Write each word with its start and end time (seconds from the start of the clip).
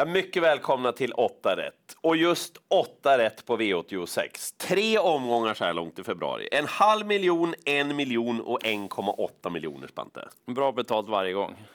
Ja, 0.00 0.06
mycket 0.06 0.42
välkomna 0.42 0.92
till 0.92 1.12
8 1.12 1.56
rätt. 1.56 1.96
Och 2.00 2.16
just 2.16 2.56
8 2.68 3.18
rätt 3.18 3.46
på 3.46 3.56
V86. 3.56 4.54
Tre 4.56 4.98
omgångar 4.98 5.54
så 5.54 5.64
här 5.64 5.72
långt 5.72 5.98
i 5.98 6.04
februari. 6.04 6.48
En 6.52 6.66
halv 6.66 7.06
miljon, 7.06 7.54
en 7.64 7.96
miljon 7.96 8.40
och 8.40 8.62
1,8 8.62 9.50
miljoner 9.50 9.88
Spante. 9.88 10.28
Bra 10.46 10.72
betalt 10.72 11.08
varje 11.08 11.32
gång. 11.32 11.66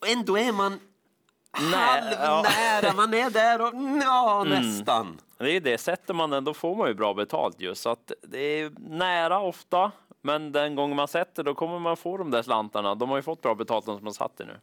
Och 0.00 0.08
ändå 0.08 0.38
är 0.38 0.52
man 0.52 0.80
Nej, 1.72 2.02
ja. 2.12 2.44
halvnära. 2.46 2.94
Man 2.94 3.14
är 3.14 3.30
där 3.30 3.60
och 3.60 4.02
ja, 4.02 4.44
nästan. 4.44 5.20
Det 5.38 5.56
är 5.56 5.60
det, 5.60 5.78
sätter 5.78 6.14
man 6.14 6.30
den 6.30 6.44
då 6.44 6.54
får 6.54 6.76
man 6.76 6.88
ju 6.88 6.94
bra 6.94 7.14
betalt 7.14 7.60
just. 7.60 7.82
Så 7.82 7.90
att 7.90 8.12
det 8.22 8.60
är 8.60 8.72
nära 8.78 9.40
ofta, 9.40 9.92
men 10.22 10.52
den 10.52 10.74
gången 10.74 10.96
man 10.96 11.08
sätter 11.08 11.42
då 11.42 11.54
kommer 11.54 11.78
man 11.78 11.96
få 11.96 12.16
de 12.16 12.30
där 12.30 12.42
slantarna. 12.42 12.94
De 12.94 13.08
har 13.08 13.16
ju 13.16 13.22
fått 13.22 13.42
bra 13.42 13.54
betalt 13.54 13.86
de 13.86 13.96
som 13.96 14.06
har 14.06 14.12
satt 14.12 14.36
det 14.36 14.44
nu. 14.44 14.56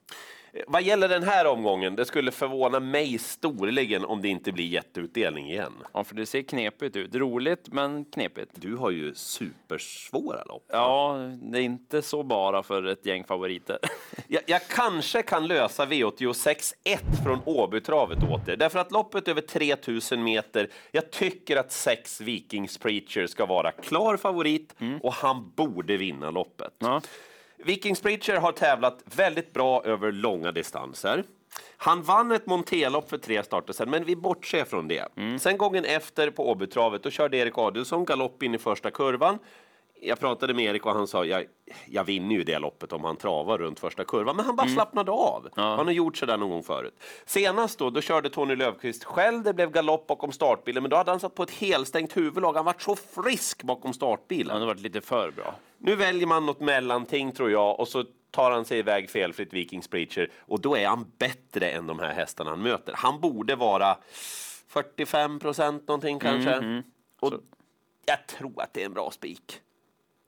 Vad 0.68 0.84
gäller 0.84 1.10
den 1.10 1.24
här 1.24 1.47
omgången, 1.47 1.96
det 1.96 2.06
skulle 2.06 2.32
förvåna 2.32 2.79
mig 2.79 3.18
storligen 3.18 4.06
om 4.06 4.21
det 4.21 4.28
inte 4.28 4.52
blir 4.52 4.66
jätteutdelning 4.66 5.52
igen. 5.52 5.74
Ja, 5.93 6.04
för 6.04 6.16
det 6.16 6.25
ser 6.25 6.42
knepigt 6.42 6.96
ut. 6.96 7.16
Roligt, 7.16 7.74
men 7.74 8.06
knepigt. 8.06 8.52
Du 8.56 8.75
har 8.75 8.89
ju 8.92 9.14
supersvåra 9.16 10.43
lopp. 10.43 10.66
Ja, 10.68 11.18
det 11.42 11.57
är 11.57 11.61
inte 11.61 12.02
så 12.02 12.24
bara 12.24 12.64
för 12.64 12.86
ett 12.86 13.06
gäng 13.06 13.24
favoriter. 13.24 13.78
Jag, 14.28 14.43
jag 14.46 14.68
kanske 14.68 15.21
kan 15.21 15.47
lösa 15.47 15.86
V86 15.86 16.74
1 16.83 17.02
från 17.24 17.39
Åbytravet 17.46 18.18
åt 18.24 18.47
er. 18.47 18.55
Därför 18.55 18.80
att 18.80 18.92
loppet 18.92 19.28
över 19.28 19.42
3000 19.42 20.24
meter, 20.24 20.69
jag 20.92 21.11
tycker 21.11 21.58
att 21.58 21.71
6 21.71 22.21
Vikings 22.21 22.78
Preacher 22.78 23.28
ska 23.28 23.46
vara 23.46 23.71
klar 23.71 24.18
favorit 24.18 24.75
och 25.02 25.14
han 25.14 25.52
borde 25.55 25.97
vinna 25.97 26.32
loppet. 26.32 26.74
Ja. 26.80 27.02
Vikings 27.64 28.02
Preacher 28.02 28.36
har 28.38 28.52
tävlat 28.52 29.04
väldigt 29.16 29.54
bra 29.54 29.84
över 29.86 30.11
långa 30.11 30.52
distanser. 30.52 31.24
Han 31.78 32.03
vann 32.03 32.31
ett 32.31 32.45
Montelopp 32.45 33.09
för 33.09 33.17
tre 33.17 33.44
starter 33.44 33.73
sen, 33.73 33.89
men 33.89 34.03
vi 34.05 34.16
bortser 34.16 34.66
från 34.66 34.88
det. 34.88 35.08
Sen 35.39 35.58
gången 35.58 35.85
efter 35.85 36.30
på 36.30 36.52
Åbytravet, 36.52 37.03
då 37.03 37.09
körde 37.09 37.38
Erik 37.38 37.58
Adielsson 37.58 38.05
galopp 38.05 38.44
in 38.44 38.55
i 38.55 38.58
första 38.58 38.91
kurvan. 38.91 39.39
Jag 40.02 40.20
pratade 40.20 40.53
med 40.53 40.66
Erik 40.66 40.86
och 40.86 40.94
han 40.94 41.08
sa 41.08 41.26
jag, 41.26 41.45
jag 41.86 42.03
vinner 42.03 42.36
ju 42.36 42.44
det 42.44 42.59
loppet 42.59 42.94
om 42.94 43.03
han 43.03 43.16
travar 43.17 43.58
runt 43.58 43.80
första 43.80 44.03
kurvan. 44.03 44.36
Men 44.36 44.45
han 44.45 44.56
bara 44.56 44.67
slappnade 44.67 45.12
av. 45.12 45.50
Han 45.56 45.86
har 45.86 45.92
gjort 45.92 46.17
sådär 46.17 46.38
någon 46.38 46.50
gång 46.50 46.64
förut. 46.64 47.00
Senast 47.26 47.80
då, 47.80 47.90
då 47.90 48.02
körde 48.02 48.30
Tony 48.30 48.56
Löfqvist 48.56 49.03
själv. 49.03 49.44
Det 49.44 49.53
blev 49.53 49.72
galopp 49.72 50.08
bakom 50.08 50.31
startbilen, 50.31 50.84
men 50.84 50.90
då 50.90 50.98
hade 50.98 51.12
han 51.12 51.20
satt 51.20 51.36
på 51.36 51.44
ett 51.44 51.52
helstängt 51.52 52.18
huvudlag. 52.18 52.53
Han 52.53 52.66
var 52.66 52.75
så 52.80 52.95
frisk 52.95 53.64
bakom 53.64 53.94
startbilen. 53.94 54.52
Han 54.52 54.62
har 54.62 54.68
varit 54.68 54.81
lite 54.81 55.02
för 55.02 55.31
bra. 55.31 55.56
Nu 55.78 55.95
väljer 55.95 56.28
man 56.28 56.45
något 56.45 56.59
mellanting 56.59 57.31
tror 57.31 57.52
jag 57.52 57.80
och 57.80 57.88
så 57.88 58.06
tar 58.31 58.52
han 58.52 58.66
sig 58.66 58.80
iväg 58.80 59.09
felfritt 59.09 59.53
Vikings 59.53 59.88
Preacher 59.88 60.31
och 60.40 60.62
då 60.62 60.78
är 60.78 60.88
han 60.88 61.12
bättre 61.18 61.70
än 61.70 61.88
de 61.88 62.00
här 62.00 62.14
hästarna 62.14 62.50
han 62.50 62.62
möter. 62.62 62.94
Han 62.98 63.20
borde 63.20 63.56
vara 63.56 63.98
45 64.68 65.40
procent 65.40 65.88
någonting 65.88 66.20
kanske. 66.20 66.84
Och 67.20 67.34
jag 68.06 68.28
tror 68.28 68.62
att 68.62 68.73
det 68.73 68.81
är 68.81 68.86
en 68.86 68.94
bra 68.94 69.12
spik. 69.12 69.62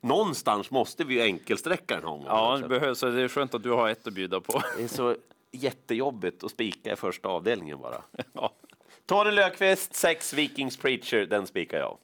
Någonstans 0.02 0.72
måste 0.72 1.03
vi 1.03 1.14
ju 1.14 1.22
enkelsträcka 1.22 1.95
den 1.95 2.03
här 2.03 2.11
omgången. 2.11 2.36
Ja, 2.36 2.58
det 2.58 2.67
behövs. 2.67 3.00
Det 3.00 3.22
är 3.22 3.28
skönt 3.28 3.53
att 3.53 3.64
du 3.64 3.72
har 3.72 3.89
ett 3.89 4.08
att 4.08 4.14
bjuda 4.14 4.41
på. 4.41 4.61
Det 4.78 4.83
är 4.83 4.88
så 4.88 5.16
jättejobbigt 5.52 6.44
att 6.44 6.52
spika 6.52 6.94
i 6.94 6.95
första 6.95 7.30
avdelningen 7.30 7.80
bara. 7.80 8.02
Ja. 8.33 8.53
Tony 9.06 9.31
Löfqvist, 9.31 9.95
6 9.95 10.33
Vikings 10.33 10.78
Preacher, 10.78 11.25
den 11.25 11.47
spikar 11.47 11.78
jag. 11.78 11.97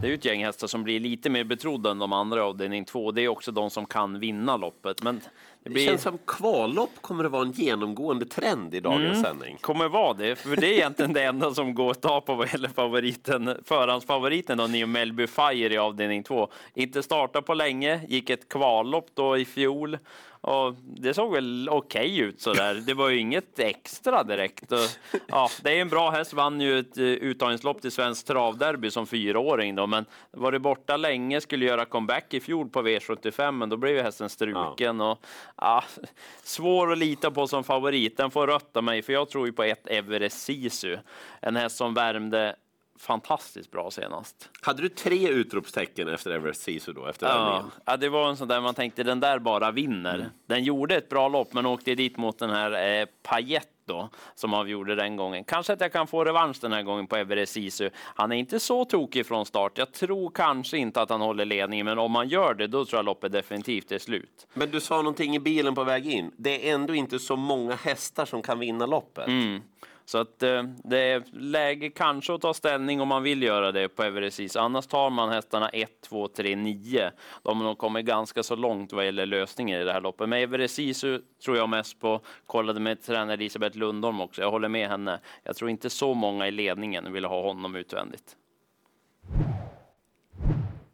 Det 0.00 0.06
är 0.06 0.08
ju 0.08 0.14
ett 0.14 0.24
gäng 0.24 0.44
hästar 0.44 0.66
som 0.66 0.82
blir 0.82 1.00
lite 1.00 1.30
mer 1.30 1.44
betrodda 1.44 1.90
än 1.90 1.98
de 1.98 2.12
andra 2.12 2.38
i 2.38 2.40
avdelning 2.40 2.84
två. 2.84 3.10
Det 3.12 3.22
är 3.22 3.28
också 3.28 3.52
de 3.52 3.70
som 3.70 3.86
kan 3.86 4.18
vinna 4.20 4.56
loppet. 4.56 5.02
Men 5.02 5.14
det 5.14 5.22
Det 5.62 5.70
blir... 5.70 5.86
känns 5.86 6.02
som 6.02 6.18
kvallopp 6.26 6.90
kommer 7.00 7.24
att 7.24 7.30
vara 7.30 7.42
en 7.42 7.52
genomgående 7.52 8.26
trend 8.26 8.74
i 8.74 8.80
dagens 8.80 9.02
Mm. 9.18 9.22
sändning. 9.22 9.56
kommer 9.60 9.88
vara 9.88 10.14
det, 10.14 10.36
för 10.36 10.56
det 10.56 10.66
är 10.66 10.72
egentligen 10.72 11.12
det 11.12 11.22
enda 11.22 11.54
som 11.54 11.74
går 11.74 11.90
att 11.90 12.02
ta 12.02 12.20
på 12.20 12.34
vad 12.34 12.48
gäller 12.52 12.68
favoriten, 12.68 13.56
förhandsfavoriten 13.64 14.58
då, 14.58 14.66
Neo 14.66 14.86
Melby 14.86 15.26
Fire 15.26 15.74
i 15.74 15.78
avdelning 15.78 16.22
två. 16.22 16.48
Inte 16.74 17.02
starta 17.02 17.42
på 17.42 17.54
länge, 17.54 18.00
gick 18.08 18.30
ett 18.30 18.48
kvallopp 18.48 19.06
då 19.14 19.38
i 19.38 19.44
fjol 19.44 19.98
och 20.40 20.74
det 20.82 21.14
såg 21.14 21.32
väl 21.32 21.68
okej 21.70 22.18
ut 22.18 22.40
sådär. 22.40 22.74
Det 22.74 22.94
var 22.94 23.08
ju 23.08 23.18
inget 23.18 23.58
extra 23.58 24.22
direkt. 24.22 24.72
Och, 24.72 24.78
ja, 25.26 25.48
det 25.62 25.70
är 25.78 25.80
en 25.80 25.88
bra 25.88 26.10
häst, 26.10 26.32
vann 26.32 26.60
ju 26.60 26.78
ett 26.78 26.98
eh, 26.98 27.04
uttagningslopp 27.04 27.80
till 27.82 27.92
Svensk 27.92 28.26
Travderby 28.26 28.90
som 28.90 29.06
fyraåring 29.06 29.74
då, 29.74 29.86
men 29.86 30.04
var 30.30 30.52
det 30.52 30.58
borta 30.58 30.96
länge, 30.96 31.40
skulle 31.40 31.64
göra 31.64 31.84
comeback 31.84 32.34
i 32.34 32.40
fjol 32.40 32.68
på 32.68 32.82
V75, 32.82 33.52
men 33.52 33.68
då 33.68 33.76
blev 33.76 33.96
ju 33.96 34.02
hästen 34.02 34.28
struken 34.28 35.00
och 35.00 35.18
ja, 35.56 35.84
svår 36.42 36.92
att 36.92 36.98
lita 36.98 37.30
på 37.30 37.46
som 37.46 37.64
favorit. 37.64 38.16
Den 38.16 38.30
får 38.30 38.46
rött 38.46 38.76
av 38.76 38.84
mig, 38.84 39.02
för 39.02 39.12
jag 39.12 39.28
tror 39.30 39.46
ju 39.46 39.52
på 39.52 39.62
ett 39.62 39.86
Everest 39.86 40.42
Sisu, 40.42 40.98
en 41.40 41.56
häst 41.56 41.76
som 41.76 41.94
värmde 41.94 42.56
fantastiskt 43.00 43.70
bra 43.70 43.90
senast. 43.90 44.48
Hade 44.62 44.82
du 44.82 44.88
tre 44.88 45.28
utropstecken 45.28 46.08
efter 46.08 46.30
Everest 46.30 46.62
Sisu 46.62 46.92
då, 46.92 47.06
efter 47.06 47.26
Ja, 47.26 47.64
ja, 47.84 47.96
det 47.96 48.08
var 48.08 48.28
en 48.28 48.36
sån 48.36 48.48
där 48.48 48.60
man 48.60 48.74
tänkte 48.74 49.02
den 49.02 49.20
där 49.20 49.38
bara 49.38 49.70
vinner. 49.70 50.30
Den 50.46 50.64
gjorde 50.64 50.96
ett 50.96 51.08
bra 51.08 51.28
lopp 51.28 51.52
men 51.52 51.66
åkte 51.66 51.94
dit 51.94 52.16
mot 52.16 52.38
den 52.38 52.50
här 52.50 53.00
eh, 53.00 53.06
Payet 53.22 53.68
då, 53.84 54.08
som 54.34 54.54
avgjorde 54.54 54.94
den 54.94 55.16
gången. 55.16 55.44
Kanske 55.44 55.72
att 55.72 55.80
jag 55.80 55.92
kan 55.92 56.06
få 56.06 56.24
revansch 56.24 56.56
den 56.60 56.72
här 56.72 56.82
gången 56.82 57.06
på 57.06 57.16
Everest 57.16 57.52
Sisu. 57.52 57.90
Han 57.96 58.32
är 58.32 58.36
inte 58.36 58.60
så 58.60 58.84
tokig 58.84 59.26
från 59.26 59.46
start. 59.46 59.78
Jag 59.78 59.92
tror 59.92 60.30
kanske 60.30 60.78
inte 60.78 61.02
att 61.02 61.10
han 61.10 61.20
håller 61.20 61.44
ledningen, 61.44 61.86
men 61.86 61.98
om 61.98 62.14
han 62.14 62.28
gör 62.28 62.54
det, 62.54 62.66
då 62.66 62.84
tror 62.84 62.98
jag 62.98 63.04
loppet 63.04 63.32
definitivt 63.32 63.92
är 63.92 63.98
slut. 63.98 64.46
Men 64.54 64.70
du 64.70 64.80
sa 64.80 64.96
någonting 64.96 65.36
i 65.36 65.40
bilen 65.40 65.74
på 65.74 65.84
väg 65.84 66.06
in. 66.06 66.30
Det 66.36 66.68
är 66.68 66.74
ändå 66.74 66.94
inte 66.94 67.18
så 67.18 67.36
många 67.36 67.74
hästar 67.74 68.24
som 68.24 68.42
kan 68.42 68.58
vinna 68.58 68.86
loppet. 68.86 69.26
Mm. 69.26 69.62
Så 70.10 70.18
att 70.18 70.42
eh, 70.42 70.62
det 70.84 70.98
är 70.98 71.24
läge 71.32 71.90
kanske 71.90 72.34
att 72.34 72.40
ta 72.40 72.54
ställning 72.54 73.00
om 73.00 73.08
man 73.08 73.22
vill 73.22 73.42
göra 73.42 73.72
det 73.72 73.88
på 73.88 74.02
Everest 74.02 74.56
Annars 74.56 74.86
tar 74.86 75.10
man 75.10 75.28
hästarna 75.28 75.68
1, 75.68 75.90
2, 76.00 76.28
3, 76.28 76.56
9. 76.56 77.10
De 77.42 77.58
har 77.58 77.64
nog 77.64 77.78
kommit 77.78 78.06
ganska 78.06 78.42
så 78.42 78.56
långt 78.56 78.92
vad 78.92 79.04
gäller 79.04 79.26
lösningar 79.26 79.80
i 79.80 79.84
det 79.84 79.92
här 79.92 80.00
loppet. 80.00 80.28
Men 80.28 80.42
Everest 80.42 81.00
tror 81.44 81.56
jag 81.56 81.68
mest 81.68 82.00
på. 82.00 82.20
Kollade 82.46 82.80
med 82.80 83.02
tränare 83.02 83.34
Elisabeth 83.34 83.78
Lundholm 83.78 84.20
också. 84.20 84.42
Jag 84.42 84.50
håller 84.50 84.68
med 84.68 84.88
henne. 84.88 85.20
Jag 85.42 85.56
tror 85.56 85.70
inte 85.70 85.90
så 85.90 86.14
många 86.14 86.48
i 86.48 86.50
ledningen 86.50 87.12
vill 87.12 87.24
ha 87.24 87.42
honom 87.42 87.76
utvändigt. 87.76 88.36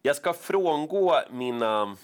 Jag 0.01 0.15
ska 0.15 0.33
frångå 0.33 1.13
mina, 1.31 1.95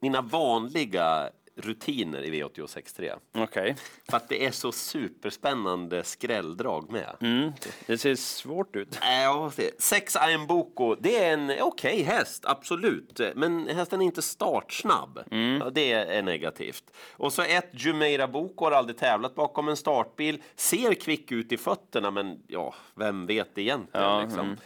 mina 0.00 0.20
vanliga 0.20 1.30
rutiner 1.58 2.22
i 2.22 2.30
V86.3. 2.30 3.18
Okej. 3.36 3.76
För 4.08 4.16
att 4.16 4.28
det 4.28 4.46
är 4.46 4.50
så 4.50 4.72
superspännande 4.72 6.04
skrälldrag 6.04 6.90
med. 6.90 7.16
Mm. 7.20 7.52
Det 7.86 7.98
ser 7.98 8.14
svårt 8.14 8.76
ut. 8.76 8.94
Äh, 9.02 9.22
Ja, 9.22 9.52
Sex 9.78 10.16
Iron 10.28 10.46
Boko, 10.46 10.94
det 10.94 11.24
är 11.24 11.32
en 11.32 11.52
okej 11.60 12.02
häst, 12.02 12.44
absolut. 12.46 13.20
Men 13.34 13.68
hästen 13.68 14.00
är 14.00 14.04
inte 14.04 14.22
startsnabb. 14.22 15.20
Ja, 15.60 15.70
det 15.70 15.92
är 15.92 16.22
negativt. 16.22 16.84
Och 17.12 17.32
så 17.32 17.42
ett 17.42 17.68
Jumeirah 17.72 18.30
Boko 18.30 18.64
har 18.64 18.72
aldrig 18.72 18.98
tävlat 18.98 19.34
bakom 19.34 19.68
en 19.68 19.76
startbil. 19.76 20.42
Ser 20.56 20.94
kvick 20.94 21.32
ut 21.32 21.52
i 21.52 21.56
fötterna, 21.56 22.10
men 22.10 22.42
ja, 22.46 22.74
vem 22.94 23.26
vet 23.26 23.58
egentligen? 23.58 24.04
Ja, 24.04 24.22
liksom. 24.22 24.56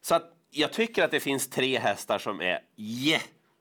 Så 0.00 0.14
att 0.14 0.36
jag 0.50 0.72
tycker 0.72 1.04
att 1.04 1.10
det 1.10 1.20
finns 1.20 1.50
tre 1.50 1.78
hästar 1.78 2.18
som 2.18 2.40
är 2.40 2.58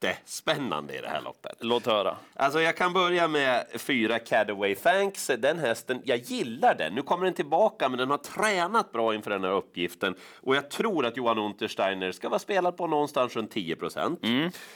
jättespännande 0.08 0.98
i 0.98 1.02
det 1.02 1.08
här 1.08 1.22
loppet. 1.22 1.56
Låt 1.60 1.86
höra. 1.86 2.18
Alltså 2.34 2.62
jag 2.62 2.78
kan 2.78 2.94
börja 2.94 3.28
med 3.28 3.66
fyra 3.76 4.20
Cadaway 4.20 4.76
Thanks. 4.76 5.32
Den 5.38 5.60
hästen, 5.60 6.02
jag 6.06 6.18
gillar 6.18 6.76
den. 6.76 6.94
Nu 6.94 7.02
kommer 7.02 7.26
den 7.26 7.34
tillbaka, 7.34 7.90
men 7.90 7.98
den 7.98 8.10
har 8.10 8.18
tränat 8.18 8.92
bra 8.92 9.16
inför 9.16 9.32
den 9.32 9.44
här 9.44 9.52
uppgiften. 9.52 10.16
Och 10.42 10.56
jag 10.56 10.70
tror 10.70 11.06
att 11.06 11.18
Johan 11.18 11.38
Untersteiner 11.38 12.12
ska 12.12 12.30
vara 12.30 12.40
spelad 12.40 12.78
på 12.78 12.88
någonstans 12.88 13.36
runt 13.36 13.52
10 13.52 13.76
procent. 13.76 14.20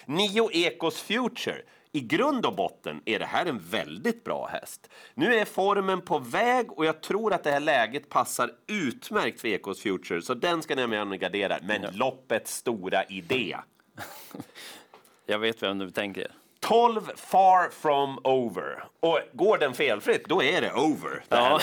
Nio 0.06 0.50
Ecos 0.53 1.01
Future. 1.01 1.61
I 1.95 2.00
grund 2.00 2.45
och 2.45 2.55
botten 2.55 3.01
är 3.05 3.19
det 3.19 3.25
här 3.25 3.45
en 3.45 3.59
väldigt 3.59 4.23
bra 4.23 4.47
häst. 4.52 4.90
Nu 5.14 5.35
är 5.35 5.46
formen 5.46 6.02
på 6.02 6.20
väg 6.20 6.72
och 6.72 6.85
jag 6.85 7.02
tror 7.02 7.34
att 7.34 7.43
det 7.43 7.52
här 7.52 7.59
läget 7.59 8.09
passar 8.09 8.52
utmärkt 8.67 9.41
för 9.41 9.47
Ecos 9.47 9.81
Future. 9.81 10.22
Så 10.22 10.34
den 10.34 10.61
ska 10.61 10.75
ni 10.75 10.87
med 10.87 11.02
och 11.02 11.20
gardera. 11.20 11.58
Men 11.61 11.81
loppets 11.97 12.55
stora 12.55 13.03
idé. 13.03 13.58
Jag 15.25 15.40
vet 15.40 15.64
vem 15.64 15.78
du 15.78 15.90
tänker. 15.90 16.31
12 16.59 17.11
far 17.16 17.70
from 17.70 18.20
over. 18.23 18.84
Och 18.99 19.20
går 19.34 19.58
den 19.58 19.73
felfritt, 19.73 20.25
då 20.28 20.43
är 20.43 20.61
det 20.61 20.73
over. 20.73 21.23
Det 21.29 21.35
Ja. 21.35 21.59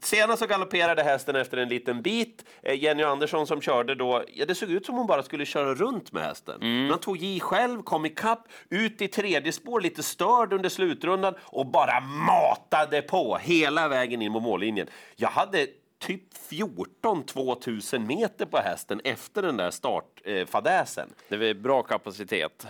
Senast 0.00 0.38
så 0.38 0.46
galopperade 0.46 1.02
hästen 1.02 1.36
efter 1.36 1.56
en 1.56 1.68
liten 1.68 2.02
bit. 2.02 2.44
Eh, 2.62 2.82
Jenny 2.82 3.02
Andersson 3.02 3.46
som 3.46 3.60
körde 3.60 3.94
då, 3.94 4.24
ja 4.34 4.46
det 4.46 4.54
såg 4.54 4.70
ut 4.70 4.86
som 4.86 4.94
hon 4.94 5.06
bara 5.06 5.22
skulle 5.22 5.46
köra 5.46 5.74
runt 5.74 6.12
med 6.12 6.22
hästen. 6.22 6.62
Mm. 6.62 6.80
Men 6.80 6.90
han 6.90 6.98
tog 6.98 7.22
i 7.22 7.40
själv, 7.40 7.82
kom 7.82 8.06
ikapp, 8.06 8.48
ut 8.70 9.02
i 9.02 9.08
tredje 9.08 9.52
spår, 9.52 9.80
lite 9.80 10.02
störd 10.02 10.52
under 10.52 10.68
slutrundan 10.68 11.34
och 11.40 11.66
bara 11.66 12.00
matade 12.00 13.02
på 13.02 13.38
hela 13.42 13.88
vägen 13.88 14.22
in 14.22 14.32
mot 14.32 14.42
mållinjen. 14.42 14.86
Jag 15.16 15.28
hade 15.28 15.66
typ 15.98 16.34
14 16.34 17.24
2000 17.24 18.06
meter 18.06 18.46
på 18.46 18.58
hästen 18.58 19.00
efter 19.04 19.42
den 19.42 19.56
där 19.56 19.70
startfadäsen. 19.70 21.08
Det 21.28 21.46
är 21.48 21.54
bra 21.54 21.82
kapacitet. 21.82 22.66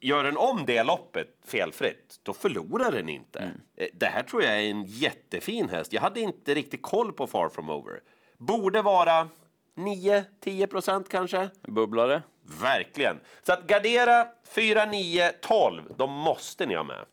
gör 0.00 0.24
den 0.24 0.36
om 0.36 0.64
det 0.66 0.82
loppet 0.82 1.28
felfritt, 1.46 2.20
då 2.22 2.32
förlorar 2.32 2.92
den 2.92 3.08
inte. 3.08 3.52
Eh, 3.76 3.86
Det 3.92 4.06
här 4.06 4.22
tror 4.22 4.42
jag 4.42 4.52
är 4.56 4.70
en 4.70 4.84
jättefin 4.84 5.68
häst. 5.68 5.92
Jag 5.92 6.00
hade 6.02 6.20
inte 6.20 6.54
riktigt 6.54 6.82
koll 6.82 7.12
på 7.12 7.26
Far 7.26 7.48
From 7.48 7.70
Over. 7.70 8.00
Borde 8.38 8.82
vara 8.82 9.28
9-10 9.76 10.66
procent 10.66 11.08
kanske. 11.08 11.48
Bubblare. 11.62 12.22
Verkligen. 12.62 13.20
Så 13.42 13.52
att 13.52 13.66
gardera 13.66 14.26
4, 14.54 14.84
9, 14.86 15.32
12, 15.32 15.82
de 15.96 16.10
måste 16.12 16.66
ni 16.66 16.74
ha 16.74 16.82
med. 16.84 17.04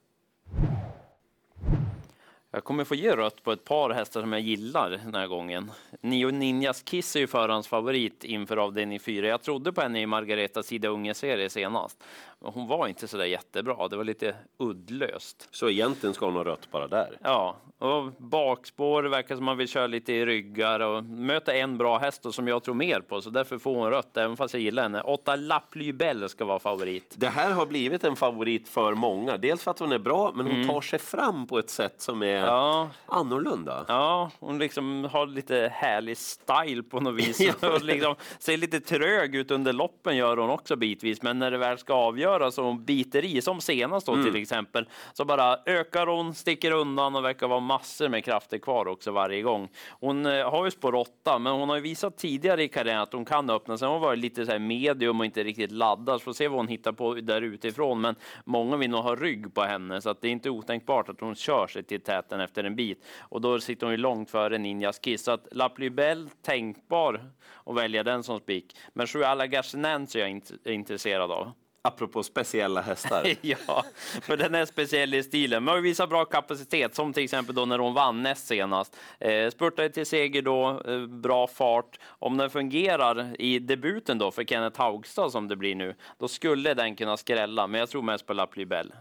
Jag 2.56 2.63
kommer 2.63 2.84
få 2.84 2.96
ge 2.96 3.16
rött 3.16 3.44
på 3.44 3.52
ett 3.52 3.63
par 3.63 3.90
hästar 3.90 4.22
som 4.22 4.34
jag 4.34 4.42
gillar 4.42 4.90
den 4.90 5.16
här 5.16 5.28
gången. 5.28 5.72
Nio 6.02 6.31
Ninjas 6.31 6.81
Kiss 6.81 7.16
är 7.16 7.19
ju 7.19 7.28
förhandsfavorit 7.28 8.24
inför 8.24 8.57
avdelning 8.57 9.00
4. 9.00 9.28
Jag 9.28 9.42
trodde 9.42 9.74
på 9.74 9.81
henne 9.81 10.02
i 10.02 10.06
Margareta 10.06 10.63
Sida 10.63 10.88
Unge-serie 10.88 11.50
senast. 11.50 12.04
Men 12.39 12.51
hon 12.53 12.67
var 12.67 12.87
inte 12.87 13.07
så 13.07 13.17
där 13.17 13.25
jättebra. 13.25 13.87
Det 13.87 13.97
var 13.97 14.03
lite 14.03 14.35
uddlöst. 14.59 15.47
Så 15.51 15.69
egentligen 15.69 16.13
ska 16.13 16.25
hon 16.25 16.35
ha 16.35 16.43
rött 16.43 16.71
bara 16.71 16.87
där. 16.87 17.17
Ja, 17.23 17.55
och 17.79 18.11
bakspår 18.17 19.03
verkar 19.03 19.35
som 19.35 19.45
man 19.45 19.57
vill 19.57 19.67
köra 19.67 19.87
lite 19.87 20.13
i 20.13 20.25
ryggar 20.25 20.79
och 20.79 21.03
möta 21.03 21.53
en 21.53 21.77
bra 21.77 21.97
häst 21.97 22.25
och 22.25 22.35
som 22.35 22.47
jag 22.47 22.63
tror 22.63 22.75
mer 22.75 22.99
på, 22.99 23.21
så 23.21 23.29
därför 23.29 23.57
får 23.57 23.75
hon 23.75 23.89
rött, 23.89 24.17
även 24.17 24.37
fast 24.37 24.53
jag 24.53 24.63
gillar 24.63 24.83
henne. 24.83 25.01
Åtta 25.01 25.35
Lapplybell 25.35 26.29
ska 26.29 26.45
vara 26.45 26.59
favorit. 26.59 27.13
Det 27.17 27.27
här 27.27 27.51
har 27.51 27.65
blivit 27.65 28.03
en 28.03 28.15
favorit 28.15 28.69
för 28.69 28.93
många. 28.93 29.37
Dels 29.37 29.63
för 29.63 29.71
att 29.71 29.79
hon 29.79 29.91
är 29.91 29.99
bra, 29.99 30.31
men 30.35 30.47
hon 30.47 30.67
tar 30.67 30.81
sig 30.81 30.99
fram 30.99 31.47
på 31.47 31.59
ett 31.59 31.69
sätt 31.69 32.01
som 32.01 32.23
är 32.23 32.45
Ja, 32.45 32.89
annorlunda. 33.05 33.85
Ja, 33.87 34.31
hon 34.39 34.59
liksom 34.59 35.09
har 35.11 35.27
lite 35.27 35.71
härlig 35.73 36.17
style 36.17 36.83
på 36.83 36.99
något 36.99 37.15
vis. 37.15 37.55
och 37.63 37.83
liksom 37.83 38.15
ser 38.39 38.57
lite 38.57 38.79
trög 38.79 39.35
ut 39.35 39.51
under 39.51 39.73
loppen 39.73 40.17
gör 40.17 40.37
hon 40.37 40.49
också 40.49 40.75
bitvis. 40.75 41.21
Men 41.21 41.39
när 41.39 41.51
det 41.51 41.57
väl 41.57 41.77
ska 41.77 41.93
avgöras 41.93 42.25
och 42.27 42.66
hon 42.66 42.86
biter 42.86 43.25
i, 43.25 43.42
som 43.42 43.62
senast 43.62 44.06
då 44.07 44.24
till 44.24 44.36
exempel, 44.36 44.89
så 45.13 45.25
bara 45.25 45.57
ökar 45.66 46.07
hon, 46.07 46.33
sticker 46.33 46.72
undan 46.72 47.16
och 47.16 47.24
verkar 47.25 47.48
vara 47.48 47.60
massor 47.60 48.10
med 48.10 48.25
krafter 48.25 48.57
kvar 48.57 48.88
också 48.88 49.12
varje 49.12 49.42
gång. 49.42 49.69
Hon 49.89 50.25
eh, 50.25 50.50
har 50.51 50.66
ju 50.66 50.72
spår 50.72 50.95
8, 50.95 51.39
men 51.39 51.54
hon 51.54 51.69
har 51.69 51.75
ju 51.75 51.81
visat 51.81 52.18
tidigare 52.18 52.63
i 52.63 52.68
karriären 52.68 53.01
att 53.01 53.13
hon 53.13 53.25
kan 53.25 53.50
öppna. 53.50 53.77
Sen 53.77 53.86
har 53.88 53.94
hon 53.94 54.01
varit 54.01 54.19
lite 54.19 54.45
så 54.45 54.60
medium 54.60 55.19
och 55.19 55.25
inte 55.25 55.44
riktigt 55.44 55.72
laddad. 55.72 56.19
Så 56.19 56.24
får 56.24 56.33
se 56.33 56.48
vad 56.48 56.60
hon 56.60 56.68
hittar 56.68 56.92
på 56.92 57.13
där 57.13 57.42
utifrån. 57.42 58.01
Men 58.01 58.16
många 58.45 58.78
vill 58.78 58.89
nog 58.89 59.04
ha 59.04 59.16
rygg 59.16 59.54
på 59.54 59.62
henne, 59.62 60.01
så 60.01 60.10
att 60.10 60.21
det 60.21 60.28
är 60.28 60.31
inte 60.31 60.50
otänkbart 60.50 61.10
att 61.10 61.19
hon 61.21 61.36
kör 61.36 61.68
sig 61.68 61.83
till 61.83 62.01
täten 62.01 62.39
efter 62.39 62.63
en 62.63 62.75
bit. 62.75 63.06
Och 63.19 63.42
då 63.42 63.60
sitter 63.60 63.86
hon 63.86 63.94
ju 63.94 63.98
långt 63.98 64.31
före 64.31 64.57
Ninjas 64.57 65.00
Kiss. 65.00 65.24
Så 65.24 65.31
att 65.31 65.48
Laplybell 65.51 66.30
tänkbar 66.42 67.31
att 67.66 67.75
välja 67.75 68.04
den 68.04 68.24
som 68.24 68.39
spik. 68.39 68.78
Men 68.94 69.07
Sju 69.07 69.24
Alla 69.24 69.48
Garcinens 69.48 70.16
är 70.16 70.19
jag 70.19 70.30
int- 70.30 70.68
intresserad 70.69 71.31
av. 71.31 71.51
Apropå 71.85 72.23
speciella 72.23 72.81
hästar. 72.81 73.27
ja, 73.41 73.85
för 74.21 74.37
den 74.37 74.55
är 74.55 74.65
speciell 74.65 75.13
i 75.13 75.23
stilen. 75.23 75.63
Men 75.63 75.73
har 75.73 75.81
visat 75.81 76.09
bra 76.09 76.25
kapacitet, 76.25 76.95
som 76.95 77.13
till 77.13 77.23
exempel 77.23 77.55
då 77.55 77.65
när 77.65 77.79
hon 77.79 77.93
vann 77.93 78.23
näst 78.23 78.47
senast. 78.47 78.95
Eh, 79.19 79.49
spurtade 79.49 79.89
till 79.89 80.05
seger 80.05 80.41
då, 80.41 80.81
eh, 80.87 81.05
bra 81.07 81.47
fart. 81.47 81.99
Om 82.05 82.37
den 82.37 82.49
fungerar 82.49 83.41
i 83.41 83.59
debuten 83.59 84.17
då 84.17 84.31
för 84.31 84.43
Kenneth 84.43 84.81
Haugstad 84.81 85.29
som 85.29 85.47
det 85.47 85.55
blir 85.55 85.75
nu, 85.75 85.95
då 86.19 86.27
skulle 86.27 86.73
den 86.73 86.95
kunna 86.95 87.17
skrälla. 87.17 87.67
Men 87.67 87.79
jag 87.79 87.89
tror 87.89 88.01
mest 88.01 88.25
på 88.25 88.33
Laplybell. 88.33 88.93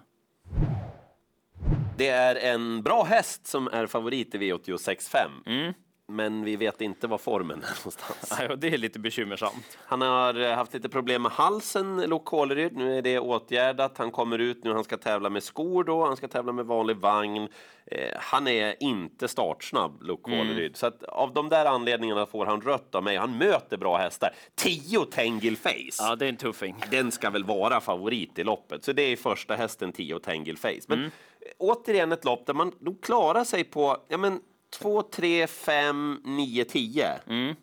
Det 1.97 2.09
är 2.09 2.35
en 2.37 2.83
bra 2.83 3.05
häst 3.05 3.47
som 3.47 3.69
är 3.69 3.87
favorit 3.87 4.35
i 4.35 4.39
V86.5. 4.39 5.75
Men 6.09 6.45
vi 6.45 6.57
vet 6.57 6.81
inte 6.81 7.07
var 7.07 7.19
formen 7.19 7.63
är 7.63 7.77
någonstans. 7.79 8.37
Ja, 8.49 8.57
det 8.57 8.69
är 8.69 8.79
lite 8.79 8.99
bekymmersamt. 8.99 9.79
Han 9.87 10.01
har 10.01 10.41
eh, 10.41 10.55
haft 10.55 10.75
lite 10.75 10.89
problem 10.89 11.23
med 11.23 11.33
halsen, 11.33 12.03
Lok 12.03 12.25
Kåleryd. 12.25 12.77
Nu 12.77 12.99
är 12.99 13.03
det 13.03 13.19
åtgärdat. 13.19 13.99
Han 13.99 14.11
kommer 14.11 14.39
ut 14.39 14.65
nu. 14.65 14.73
Han 14.73 14.85
ska 14.85 14.97
tävla 14.97 15.31
med 15.31 15.43
skor 15.43 15.85
då. 15.85 16.07
Han 16.07 16.17
ska 16.17 16.29
tävla 16.29 16.53
med 16.53 16.67
vanlig 16.67 16.97
vagn. 16.97 17.49
Eh, 17.87 18.17
han 18.17 18.49
är 18.49 18.83
inte 18.83 19.29
startsnabb, 19.29 20.03
Lok 20.03 20.23
Kåleryd. 20.23 20.77
Så 20.77 20.87
att 20.87 21.03
av 21.03 21.35
de 21.35 21.49
där 21.49 21.67
anledningarna 21.67 22.27
får 22.27 22.47
han 22.47 22.61
rött 22.61 22.95
av 22.95 23.03
mig. 23.03 23.17
Han 23.17 23.39
möter 23.39 23.77
bra 23.77 23.97
hästar. 23.97 24.35
10 24.55 25.05
Tangle 25.05 25.57
Face. 25.57 25.97
Ja, 25.99 26.17
det 26.17 26.25
är 26.25 26.29
en 26.29 26.37
tuffing. 26.37 26.77
Den 26.91 27.13
ska 27.13 27.31
väl 27.31 27.45
vara 27.45 27.81
favorit 27.81 28.39
i 28.39 28.45
loppet. 28.45 28.85
Så 28.85 28.93
det 28.93 29.03
är 29.03 29.17
första 29.17 29.55
hästen 29.55 29.93
10 29.93 30.19
Tangle 30.19 30.57
Face. 30.57 30.85
Men 30.89 31.05
eh, 31.05 31.11
återigen 31.59 32.13
ett 32.13 32.25
lopp 32.25 32.47
där 32.47 32.55
man 32.55 32.73
nog 32.81 33.03
klarar 33.03 33.45
sig 33.45 33.65
på 33.65 33.97
ja, 34.09 34.17
men 34.17 34.41
2, 34.79 35.03
3, 35.03 35.47
5, 35.47 36.21
9, 36.25 36.65
10. 36.65 37.21
Mm. 37.27 37.55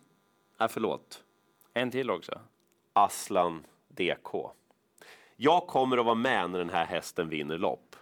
Ja, 0.58 0.68
förlåt. 0.68 1.22
En 1.74 1.90
till 1.90 2.10
också. 2.10 2.40
Aslan 2.92 3.64
DK. 3.88 4.50
Jag 5.36 5.66
kommer 5.66 5.98
att 5.98 6.04
vara 6.04 6.14
med 6.14 6.50
när 6.50 6.58
den 6.58 6.70
här 6.70 6.84
hästen 6.84 7.28
vinner 7.28 7.58
lopp. 7.58 7.96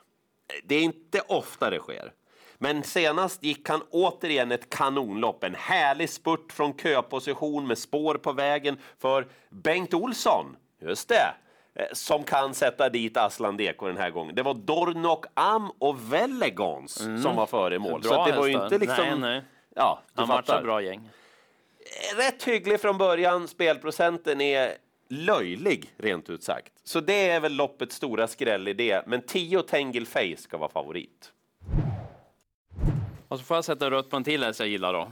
Det 0.65 0.75
är 0.75 0.83
inte 0.83 1.21
ofta 1.21 1.71
det 1.71 1.79
sker. 1.79 2.13
Men 2.59 2.83
senast 2.83 3.43
gick 3.43 3.69
han 3.69 3.83
återigen 3.91 4.53
ett 4.53 4.71
kanonlopp. 4.71 5.45
En 5.45 5.55
härlig 5.55 6.11
spurt 6.11 6.53
från 6.53 6.79
köposition 6.79 7.67
med 7.67 7.79
spår 7.79 8.15
på 8.15 8.33
vägen 8.33 8.79
för 8.99 9.29
Bengt 9.49 9.95
Olsson. 9.95 10.57
Just 10.81 11.09
det. 11.09 11.35
Eh, 11.75 11.87
Som 11.93 12.25
kan 12.25 12.55
sätta 12.55 12.89
dit 12.89 13.17
Aslan 13.17 13.57
DK 13.57 13.87
den 13.87 13.97
här 13.97 14.11
gången. 14.11 14.35
Det 14.35 14.43
var 14.43 14.55
Dornok 14.55 15.25
Am 15.35 15.71
och 15.79 16.13
Velegans 16.13 16.95
som 17.23 17.37
var 17.37 17.47
före 17.47 17.75
i 17.75 17.79
mål. 17.79 18.01
Bra 18.01 18.23
att 18.25 18.33
det 18.33 18.39
var 18.39 18.47
ju 18.47 18.53
inte 18.53 18.79
liksom... 18.79 19.05
Nej, 19.07 19.19
nej. 19.19 19.43
Ja, 19.75 20.03
du 20.15 20.21
Han 20.21 20.29
matchar 20.29 20.63
bra 20.63 20.83
gäng. 20.83 21.11
rätt 22.17 22.45
hygglig 22.45 22.81
från 22.81 22.99
början. 22.99 23.49
Spelprocenten 23.49 24.41
är 24.41 24.73
löjlig, 25.09 25.95
rent 25.97 26.31
ut 26.31 26.43
sagt. 26.43 26.73
Så 26.85 27.01
det 27.01 27.31
är 27.31 27.41
väl 27.41 27.53
loppets 27.53 27.97
stora 27.97 28.27
skrällidé. 28.29 29.03
Men 29.07 29.23
10 29.23 29.63
Tangle 29.63 30.07
Face 30.07 30.37
ska 30.37 30.57
vara 30.59 30.71
favorit. 30.71 31.33
Och 33.29 33.39
så 33.39 33.45
får 33.45 33.57
jag 33.57 33.65
sätta 33.65 33.91
rött 33.91 34.11
på 34.11 34.17
en 34.17 34.25
till 34.25 34.45
häst 34.45 34.61
jag 34.61 34.69
gillar 34.69 34.93
då. 34.93 35.11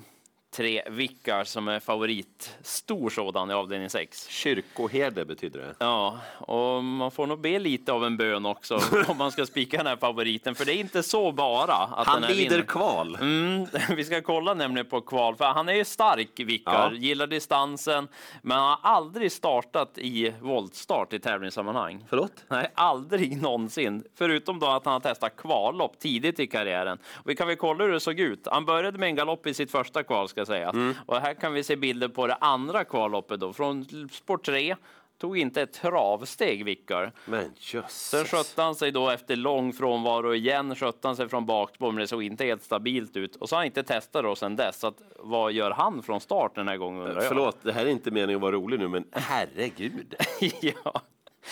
Tre 0.51 0.83
Vickar 0.91 1.45
som 1.45 1.69
är 1.69 1.81
favorit. 1.81 2.57
Stor 2.63 3.11
sådan 3.11 3.51
i 3.51 3.55
avdelning 3.55 3.91
6. 3.91 4.29
Kyrkoherde 4.29 5.25
betyder 5.25 5.61
det. 5.61 5.75
Ja, 5.79 6.19
och 6.39 6.85
man 6.85 7.11
får 7.11 7.27
nog 7.27 7.41
be 7.41 7.59
lite 7.59 7.93
av 7.93 8.05
en 8.05 8.17
bön 8.17 8.47
också 8.47 8.81
om 9.09 9.17
man 9.19 9.33
ska 9.33 9.47
spika 9.47 9.77
den 9.77 9.87
här 9.87 9.97
favoriten. 9.97 10.55
För 10.55 10.65
det 10.65 10.73
är 10.75 10.81
inte 10.81 11.03
så 11.03 11.33
bara 11.33 11.73
att 11.75 12.07
Han 12.07 12.21
den 12.23 12.31
lider 12.31 12.51
vinner. 12.51 12.63
kval. 12.67 13.15
Mm, 13.21 13.67
vi 13.97 14.05
ska 14.05 14.23
kolla 14.23 14.55
nämligen 14.55 14.87
på 14.87 15.01
kval, 15.01 15.37
för 15.37 15.45
han 15.45 15.69
är 15.69 15.73
ju 15.73 15.85
stark, 15.85 16.29
Vickar, 16.37 16.91
Ja. 16.93 16.99
gillar 16.99 17.27
distansen, 17.27 18.09
men 18.43 18.59
han 18.59 18.69
har 18.69 18.79
aldrig 18.83 19.33
startat 19.33 19.99
i 19.99 20.35
voltstart 20.41 21.13
i 21.13 21.19
tävlingssammanhang. 21.19 22.05
Förlåt? 22.09 22.33
Nej, 22.49 22.71
aldrig 22.75 23.43
någonsin. 23.43 24.05
Förutom 24.15 24.59
då 24.59 24.67
att 24.67 24.85
han 24.85 24.93
har 24.93 25.01
testat 25.01 25.37
kvallopp 25.37 25.99
tidigt 25.99 26.41
i 26.41 26.47
karriären. 26.47 26.99
Och 27.15 27.31
vi 27.31 27.37
kan 27.37 27.47
väl 27.49 27.57
kolla 27.57 27.85
hur 27.85 27.93
det 27.93 28.01
såg 28.01 28.21
ut. 28.21 28.49
Han 28.51 28.65
började 28.65 28.99
med 28.99 29.07
en 29.09 29.17
galopp 29.17 29.47
i 29.47 29.55
sitt 29.55 29.71
första 29.71 30.03
kval 30.03 30.29
ska 30.47 30.53
sägas. 30.53 30.77
Och 31.07 31.17
här 31.17 31.35
kan 31.35 31.53
vi 31.53 31.63
se 31.65 31.77
bilder 31.77 32.09
på 32.09 32.27
det 32.27 32.35
andra 32.35 32.85
kvalloppet 32.85 33.41
då. 33.41 33.53
Från 33.53 34.09
sport 34.13 34.45
3. 34.47 34.77
Tog 35.21 35.39
inte 35.39 35.63
ett 35.63 35.73
travsteg, 35.73 36.65
Vickar. 36.65 37.13
Men 37.25 37.43
Sen 37.43 37.53
jösses. 37.81 38.31
skötte 38.31 38.63
han 38.63 38.75
sig 38.75 38.91
då 38.93 39.11
efter 39.11 39.37
lång 39.37 39.73
frånvaro 39.73 40.35
igen, 40.35 40.75
skötte 40.75 41.09
han 41.09 41.17
sig 41.17 41.29
från 41.29 41.47
bakspår, 41.47 41.93
men 41.93 42.01
det 42.01 42.07
såg 42.07 42.23
inte 42.23 42.45
helt 42.45 42.63
stabilt 42.63 43.17
ut. 43.17 43.37
Och 43.37 43.49
så 43.49 43.55
har 43.55 43.59
han 43.61 43.67
inte 43.67 43.83
testat 43.83 44.23
då 44.23 44.37
sen 44.37 44.57
dess. 44.57 44.81
Så 44.81 44.87
att, 44.87 45.03
vad 45.19 45.53
gör 45.53 45.71
han 45.71 46.03
från 46.03 46.21
start 46.21 46.55
den 46.55 46.69
här 46.69 46.77
gången 46.77 47.03
undrar 47.03 47.15
jag? 47.23 47.29
Förlåt, 47.29 47.57
det 47.63 47.73
här 47.73 47.87
är 47.87 47.91
inte 47.91 48.11
meningen 48.11 48.35
att 48.37 48.43
vara 48.43 48.53
rolig 48.53 48.79
nu, 48.79 48.89
men 48.89 49.05
herregud. 49.13 50.15
ja. 50.61 51.01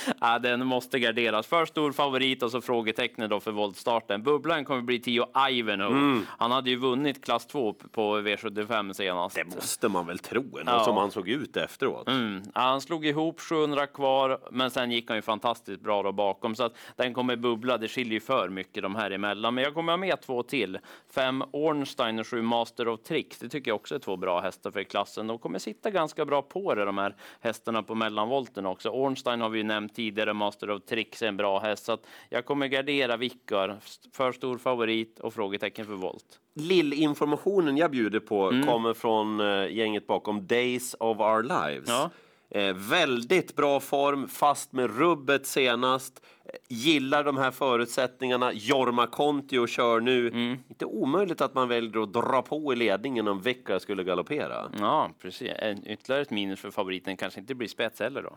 ja, 0.20 0.38
den 0.38 0.66
måste 0.66 0.98
garderas. 0.98 1.46
För 1.46 1.66
stor 1.66 1.92
favorit 1.92 2.42
och 2.42 2.50
så 2.50 2.60
frågetecknet 2.60 3.30
då 3.30 3.40
för 3.40 3.52
voltstarten. 3.52 4.22
Bubblan 4.22 4.64
kommer 4.64 4.82
bli 4.82 5.00
Tio 5.00 5.26
Ivanhoe. 5.50 6.20
Han 6.38 6.50
hade 6.50 6.70
ju 6.70 6.76
vunnit 6.76 7.24
klass 7.24 7.46
2 7.46 7.72
på 7.72 8.18
V75 8.18 8.92
senast. 8.92 9.36
Det 9.36 9.44
måste 9.44 9.88
man 9.88 10.06
väl 10.06 10.18
tro, 10.18 10.58
ändå, 10.58 10.72
Ja. 10.72 10.84
som 10.84 10.96
han 10.96 11.10
såg 11.10 11.28
ut 11.28 11.56
efteråt. 11.56 12.08
Mm. 12.08 12.42
Ja, 12.54 12.60
Han 12.60 12.80
slog 12.80 13.06
ihop 13.06 13.40
700 13.40 13.86
kvar, 13.86 14.38
men 14.50 14.70
sen 14.70 14.90
gick 14.90 15.08
han 15.08 15.16
ju 15.18 15.22
fantastiskt 15.22 15.80
bra 15.80 16.02
då 16.02 16.12
bakom. 16.12 16.54
Så 16.54 16.64
att 16.64 16.76
den 16.96 17.14
kommer 17.14 17.36
bubbla. 17.36 17.78
Det 17.78 17.88
skiljer 17.88 18.12
ju 18.14 18.20
för 18.20 18.48
mycket 18.48 18.82
de 18.82 18.94
här 18.94 19.10
emellan. 19.10 19.54
Men 19.54 19.64
jag 19.64 19.74
kommer 19.74 19.92
ha 19.92 19.96
med 19.96 20.20
två 20.20 20.42
till. 20.42 20.78
Fem 21.14 21.44
Ornstein 21.52 22.18
och 22.18 22.26
sju 22.26 22.42
Master 22.42 22.88
of 22.88 23.00
Tricks. 23.02 23.38
Det 23.38 23.48
tycker 23.48 23.70
jag 23.70 23.76
också 23.76 23.94
är 23.94 23.98
två 23.98 24.16
bra 24.16 24.40
hästar 24.40 24.70
för 24.70 24.82
klassen. 24.82 25.26
De 25.26 25.38
kommer 25.38 25.58
sitta 25.58 25.90
ganska 25.90 26.24
bra 26.24 26.42
på 26.42 26.74
det, 26.74 26.84
de 26.84 26.98
här 26.98 27.14
hästarna 27.40 27.82
på 27.82 27.94
mellanvolten 27.94 28.66
också. 28.66 28.88
Ornstein 28.88 29.40
har 29.40 29.48
vi 29.48 29.58
ju 29.58 29.64
nämnt 29.64 29.85
tidigare. 29.88 30.32
Master 30.32 30.70
of 30.70 30.82
Tricks 30.84 31.22
är 31.22 31.26
en 31.26 31.36
bra 31.36 31.58
häst. 31.58 31.84
Så 31.84 31.98
jag 32.28 32.44
kommer 32.44 32.66
gardera 32.66 33.16
Vickar. 33.16 33.78
För 34.12 34.32
stor 34.32 34.58
favorit 34.58 35.18
och 35.18 35.34
frågetecken 35.34 35.86
för 35.86 35.94
volt. 35.94 36.40
Lillinformationen 36.54 37.76
jag 37.76 37.90
bjuder 37.90 38.20
på 38.20 38.48
kommer 38.66 38.94
från 38.94 39.40
eh, 39.40 39.68
gänget 39.68 40.06
bakom 40.06 40.46
Days 40.46 40.94
of 41.00 41.20
Our 41.20 41.42
Lives. 41.42 41.88
Ja. 41.88 42.10
Eh, 42.50 42.74
väldigt 42.74 43.56
bra 43.56 43.80
form, 43.80 44.28
fast 44.28 44.72
med 44.72 44.98
rubbet 44.98 45.46
senast. 45.46 46.24
Eh, 46.44 46.50
gillar 46.68 47.24
de 47.24 47.36
här 47.36 47.50
förutsättningarna. 47.50 48.52
Jorma 48.52 49.06
Kontio 49.06 49.66
kör 49.66 50.00
nu. 50.00 50.26
Inte 50.68 50.84
omöjligt 50.84 51.40
att 51.40 51.54
man 51.54 51.68
väljer 51.68 52.02
att 52.02 52.12
dra 52.12 52.42
på 52.42 52.72
i 52.72 52.76
ledningen 52.76 53.28
om 53.28 53.40
Vickar 53.40 53.78
skulle 53.78 54.04
galoppera. 54.04 54.70
Ja, 54.78 55.10
precis. 55.20 55.50
En, 55.58 55.86
ytterligare 55.86 56.22
ett 56.22 56.30
minus 56.30 56.60
för 56.60 56.70
favoriten 56.70 57.16
kanske 57.16 57.40
inte 57.40 57.54
blir 57.54 57.68
spets 57.68 58.00
heller 58.00 58.22
då. 58.22 58.36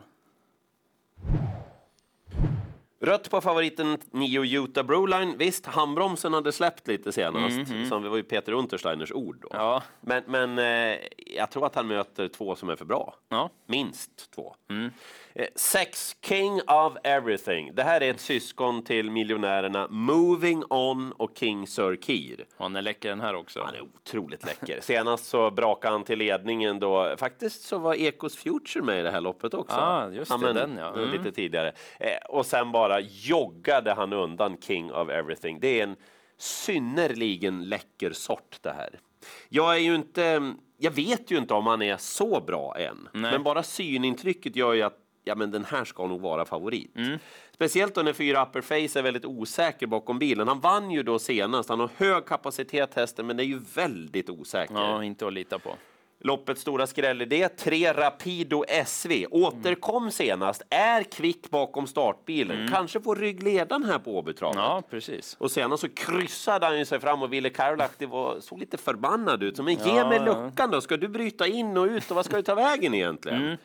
Rött 3.02 3.30
på 3.30 3.40
favoriten 3.40 3.98
9 4.10 4.62
Utah 4.62 4.84
Broline. 4.84 5.34
Visst, 5.38 5.66
handbromsen 5.66 6.32
hade 6.32 6.52
släppt 6.52 6.88
lite 6.88 7.12
senast, 7.12 7.88
som 7.88 8.02
det 8.02 8.08
var 8.08 8.16
ju 8.16 8.22
Peter 8.22 8.52
Untersteiners 8.52 9.12
ord. 9.12 9.36
Då. 9.42 9.48
Ja. 9.52 9.82
Men, 10.00 10.22
men 10.26 10.58
eh, 10.58 10.98
jag 11.16 11.50
tror 11.50 11.66
att 11.66 11.74
han 11.74 11.88
möter 11.88 12.28
två 12.28 12.56
som 12.56 12.68
är 12.68 12.76
för 12.76 12.84
bra. 12.84 13.14
Ja. 13.28 13.50
Minst 13.66 14.30
två. 14.34 14.54
Mm. 14.70 14.90
Eh, 15.34 15.46
Sex 15.54 16.16
King 16.22 16.60
of 16.66 16.96
Everything. 17.04 17.74
Det 17.74 17.82
här 17.82 18.00
är 18.00 18.10
ett 18.10 18.20
syskon 18.20 18.84
till 18.84 19.10
miljonärerna 19.10 19.88
Moving 19.90 20.64
On 20.70 21.12
och 21.12 21.30
King 21.34 21.66
Sir 21.66 21.96
Keir. 21.96 22.46
Han 22.58 22.76
är 22.76 22.82
läcker 22.82 23.08
den 23.08 23.20
här 23.20 23.34
också. 23.34 23.62
Han 23.62 23.74
är 23.74 23.80
otroligt 23.80 24.46
läcker. 24.46 24.80
Senast 24.80 25.26
så 25.26 25.50
brakade 25.50 25.94
han 25.94 26.04
till 26.04 26.18
ledningen 26.18 26.78
då. 26.78 27.14
Faktiskt 27.18 27.62
så 27.62 27.78
var 27.78 27.94
Ecos 27.94 28.36
Future 28.36 28.84
med 28.84 29.00
i 29.00 29.02
det 29.02 29.10
här 29.10 29.20
loppet 29.20 29.54
också. 29.54 29.76
Ah, 29.76 30.08
just 30.08 30.40
det, 30.40 30.52
den, 30.52 30.76
ja. 30.76 30.94
Mm. 30.94 31.10
Lite 31.10 31.32
tidigare. 31.32 31.72
Eh, 31.98 32.16
och 32.28 32.46
sen 32.46 32.72
bara 32.72 32.89
joggade 32.98 33.92
han 33.92 34.12
undan 34.12 34.56
King 34.60 34.92
of 34.92 35.08
Everything. 35.08 35.60
Det 35.60 35.80
är 35.80 35.82
en 35.82 35.96
synnerligen 36.38 37.68
läcker 37.68 38.12
sort 38.12 38.58
det 38.60 38.72
här. 38.72 39.00
Jag 39.48 39.74
är 39.76 39.80
ju 39.80 39.94
inte... 39.94 40.54
Jag 40.82 40.90
vet 40.90 41.30
ju 41.30 41.38
inte 41.38 41.54
om 41.54 41.66
han 41.66 41.82
är 41.82 41.96
så 41.96 42.40
bra 42.40 42.76
än. 42.78 43.08
Nej. 43.12 43.32
Men 43.32 43.42
bara 43.42 43.62
synintrycket 43.62 44.56
gör 44.56 44.72
ju 44.72 44.82
att 44.82 44.98
ja, 45.24 45.34
men 45.34 45.50
den 45.50 45.64
här 45.64 45.84
ska 45.84 46.06
nog 46.06 46.20
vara 46.20 46.44
favorit. 46.44 46.96
Mm. 46.96 47.18
Speciellt 47.54 47.94
då 47.94 48.02
när 48.02 48.12
fyra 48.12 48.42
upper 48.42 48.60
face 48.60 48.98
är 48.98 49.02
väldigt 49.02 49.24
osäker 49.24 49.86
bakom 49.86 50.18
bilen. 50.18 50.48
Han 50.48 50.60
vann 50.60 50.90
ju 50.90 51.02
då 51.02 51.18
senast. 51.18 51.68
Han 51.68 51.80
har 51.80 51.90
hög 51.96 52.26
kapacitet 52.26 52.94
hästen, 52.94 53.26
men 53.26 53.38
är 53.38 53.44
ju 53.44 53.60
väldigt 53.74 54.30
osäker. 54.30 54.74
Ja, 54.74 55.04
inte 55.04 55.26
att 55.26 55.32
lita 55.32 55.58
på. 55.58 55.76
Loppets 56.22 56.60
stora 56.60 56.86
skrällidé, 56.86 57.48
tre 57.48 57.92
Rapido 57.92 58.64
SV. 58.84 59.26
Återkom 59.30 60.10
senast, 60.10 60.62
är 60.70 61.02
kvick 61.02 61.50
bakom 61.50 61.86
startbilen. 61.86 62.68
Kanske 62.68 63.00
får 63.00 63.16
ryggledaren 63.16 63.84
här 63.84 63.98
på 63.98 64.18
Åbytravet. 64.18 64.56
Ja, 64.56 64.82
precis. 64.90 65.36
Och 65.40 65.50
senast 65.50 65.80
så 65.80 65.88
kryssade 65.88 66.66
han 66.66 66.78
ju 66.78 66.84
sig 66.84 67.00
fram 67.00 67.22
och 67.22 67.32
Ville 67.32 67.50
Karolahti 67.50 68.06
var, 68.06 68.40
såg 68.40 68.58
lite 68.58 68.76
förbannad 68.76 69.42
ut. 69.42 69.56
Så, 69.56 69.62
Men 69.62 69.74
ge 69.74 70.04
mig 70.04 70.18
ja. 70.18 70.24
luckan 70.24 70.70
då, 70.70 70.80
ska 70.80 70.96
du 70.96 71.08
bryta 71.08 71.46
in 71.46 71.76
och 71.76 71.86
ut 71.86 72.10
och 72.10 72.16
vad 72.16 72.24
ska 72.24 72.36
du 72.36 72.42
ta 72.42 72.54
vägen 72.54 72.94
egentligen? 72.94 73.56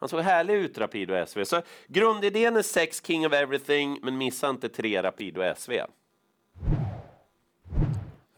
Han 0.00 0.08
såg 0.08 0.20
härlig 0.20 0.54
ut, 0.54 0.78
Rapido 0.78 1.26
SV. 1.26 1.44
Så 1.44 1.62
grundidén 1.88 2.56
är 2.56 2.62
sex 2.62 3.02
King 3.06 3.26
of 3.26 3.32
Everything, 3.32 3.98
men 4.02 4.18
missa 4.18 4.48
inte 4.50 4.68
tre 4.68 5.02
Rapido 5.02 5.54
SV. 5.56 5.72